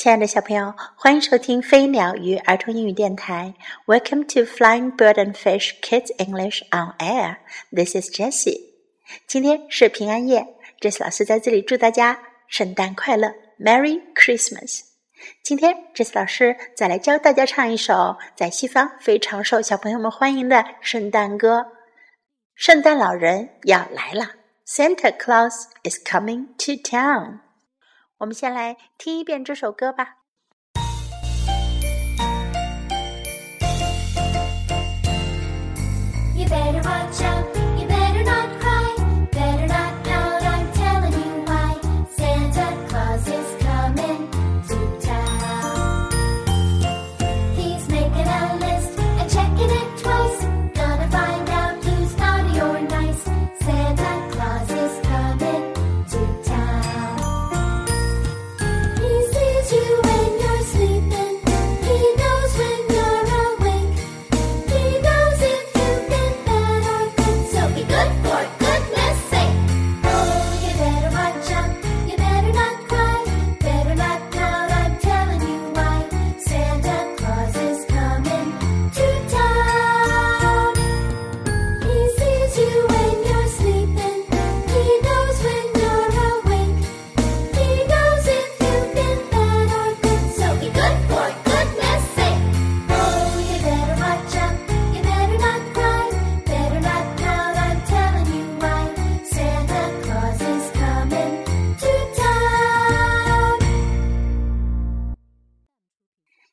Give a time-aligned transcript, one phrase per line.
[0.00, 3.52] 亲爱的小朋友，欢迎收听飞鸟与儿童英语电台。
[3.84, 7.36] Welcome to Flying Bird and Fish Kids English on Air.
[7.70, 8.62] This is Jessie.
[9.26, 10.46] 今天是平安夜
[10.80, 12.18] ，Jessie 老师在这里祝大家
[12.48, 14.80] 圣诞快乐，Merry Christmas。
[15.44, 21.66] 今天，Jessie 老师再来教大家唱一首在西方非常受小朋友们欢迎的圣诞歌。
[22.54, 24.30] 圣诞老人要来了
[24.66, 27.40] ，Santa Claus is coming to town。
[28.20, 30.19] 我们先来听一遍这首歌吧。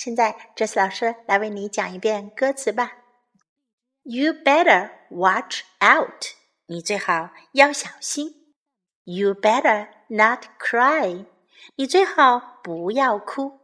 [0.00, 2.92] 现在，这次老师来为你讲一遍歌词吧。
[4.02, 6.26] You better watch out，
[6.66, 8.54] 你最好要小心。
[9.04, 11.26] You better not cry，
[11.76, 13.60] 你最好不要哭。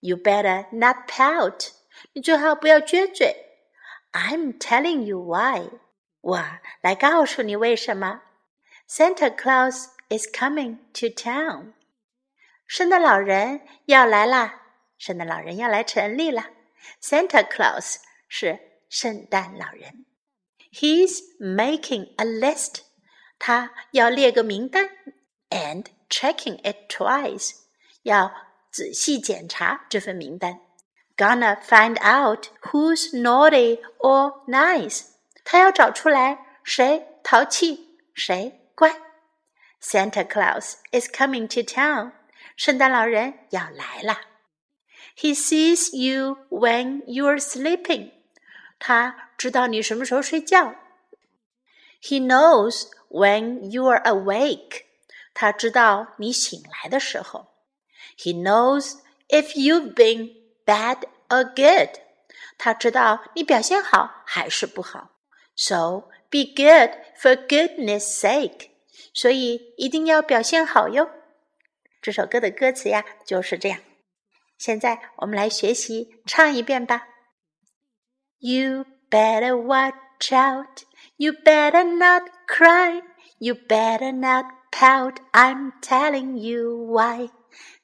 [0.00, 1.70] You better not pout，
[2.12, 3.34] 你最好不要撅嘴。
[4.12, 5.70] I'm telling you why，
[6.20, 6.44] 我
[6.80, 8.22] 来告诉你为什么。
[8.88, 11.74] Santa Claus is coming to town，
[12.66, 14.56] 圣诞老人要来啦。
[14.98, 16.50] 圣诞老人要来城里了，
[17.02, 17.96] Santa Claus
[18.28, 18.58] 是
[18.88, 20.04] 圣诞老人。
[20.72, 22.82] He's making a list，
[23.38, 24.90] 他要列个名单，
[25.48, 27.52] and checking it twice，
[28.02, 28.32] 要
[28.70, 30.60] 仔细检查这份名单。
[31.16, 35.06] Gonna find out who's naughty or nice，
[35.44, 38.90] 他要找出来谁淘气谁乖。
[39.82, 42.12] Santa Claus is coming to town，
[42.56, 44.20] 圣诞老人要来了。
[45.16, 48.12] He sees you when you're sleeping.
[48.78, 50.74] 他知道你什么时候睡觉。
[52.02, 54.84] He knows when you're awake.
[55.34, 57.48] 他知道你醒来的时候。
[58.18, 58.98] He knows
[59.28, 62.00] if you've been bad or good.
[62.58, 65.10] 他知道你表现好还是不好。
[65.56, 68.68] So be good for goodness sake.
[69.12, 71.10] 所以一定要表现好哟。
[72.00, 73.80] 这首歌的歌词呀就是这样。
[74.58, 77.08] 现在我们来学习唱一遍吧。
[78.38, 80.84] You better watch out.
[81.16, 83.02] You better not cry.
[83.38, 85.16] You better not pout.
[85.32, 87.30] I'm telling you why.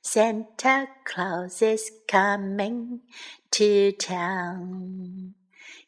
[0.02, 3.00] Santa Claus is coming
[3.50, 5.34] to town.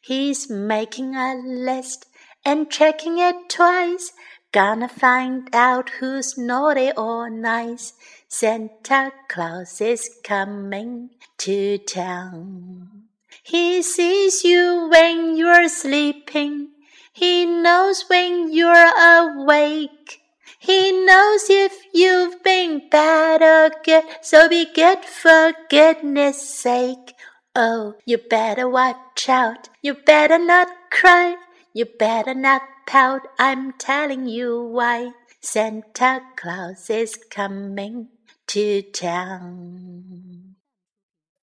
[0.01, 2.05] He's making a list
[2.43, 4.11] and checking it twice.
[4.54, 7.94] Gonna find out who's naughty or nice.
[8.28, 13.08] Santa Claus is coming to town.
[13.42, 16.68] He sees you when you're sleeping.
[17.12, 20.20] He knows when you're awake.
[20.60, 27.16] He knows if you've been bad or good, so be good for goodness sake.
[27.56, 29.68] Oh, you better watch out.
[29.82, 31.34] You better not cry.
[31.76, 33.22] You better not pout.
[33.36, 35.10] I'm telling you why.
[35.40, 38.10] Santa Claus is coming
[38.46, 40.54] to town。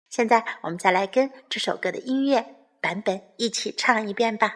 [0.10, 2.46] 现在我们再来跟这首歌的音乐
[2.80, 4.56] 版本一起唱一遍吧。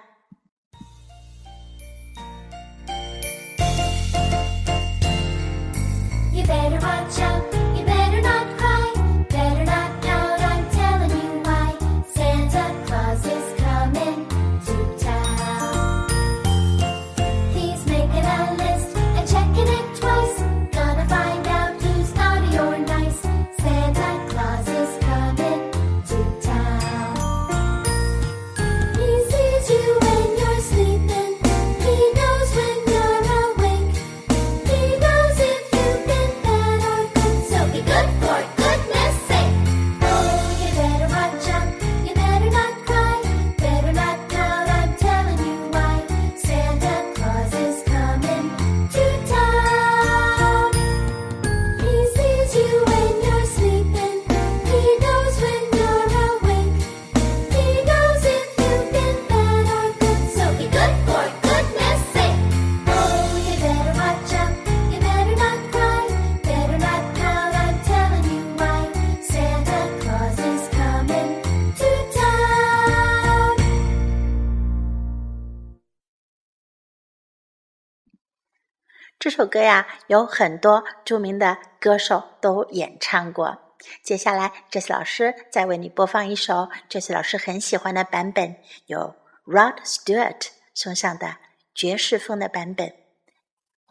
[79.26, 83.74] 这首歌呀，有很多著名的歌手都演唱过。
[84.04, 91.38] 接下来这次老师再为你播放一首这次老师很喜欢的版本，由 Rod Stewart 送上的
[91.74, 92.94] 爵士风的版本。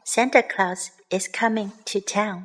[0.06, 2.44] Santa Claus is coming to town.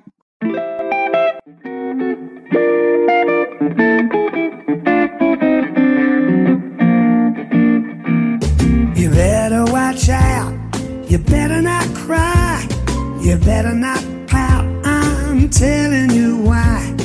[13.62, 14.64] Better not pout.
[14.86, 16.96] I'm telling you why.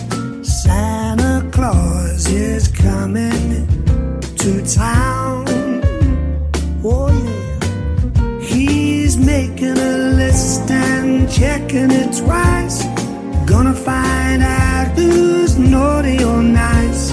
[0.42, 3.66] Santa Claus is coming
[4.36, 5.46] to town.
[6.84, 8.38] Oh, yeah.
[8.40, 12.84] He's making a list and checking it twice.
[13.50, 17.12] Gonna find out who's naughty or nice.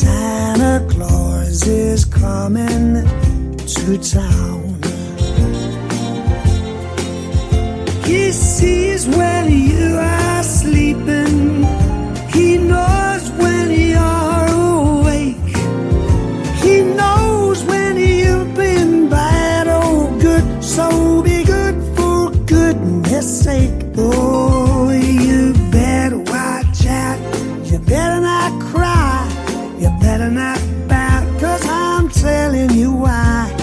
[0.00, 3.06] Santa Claus is coming
[3.74, 4.55] to town.
[23.96, 27.18] Oh, you better watch out.
[27.64, 29.26] You better not cry.
[29.78, 30.58] You better not
[30.88, 31.24] pout.
[31.40, 33.54] Cause I'm telling you why.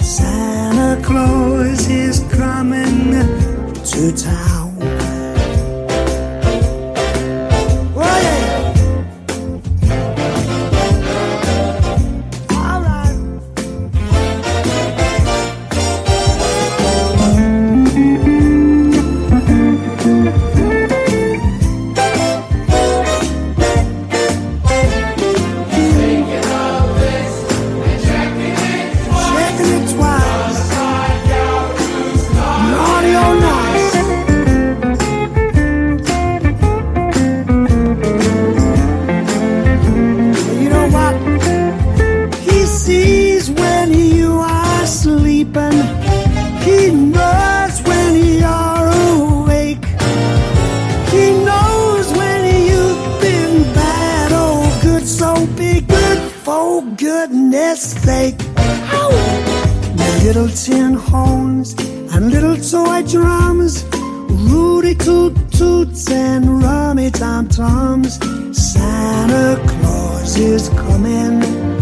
[0.00, 3.12] Santa Claus is coming
[3.84, 4.63] to town.
[55.04, 58.36] So be good for goodness sake.
[58.56, 59.10] Ow!
[60.24, 61.74] Little tin horns
[62.14, 63.84] and little toy drums.
[64.48, 68.18] Rudy toot toots and rummy tom toms.
[68.56, 71.73] Santa Claus is coming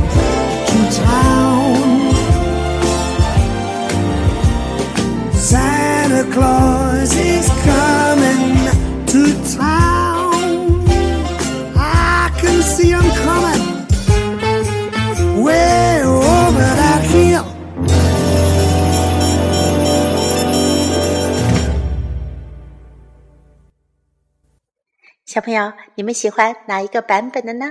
[25.33, 27.65] 小朋友，你们喜欢哪一个版本的呢？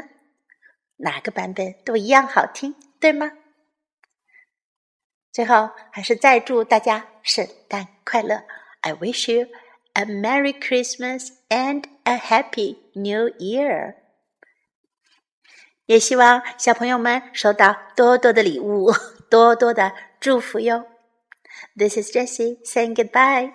[0.98, 3.34] 哪个版本都一样好听，对吗？
[5.32, 8.46] 最后，还是再祝大家圣诞快乐
[8.82, 9.48] ！I wish you
[9.94, 13.94] a Merry Christmas and a Happy New Year。
[15.86, 18.92] 也希望小朋友们收到多多的礼物，
[19.30, 20.88] 多多的祝福哟。
[21.78, 23.54] This is Jessie saying goodbye.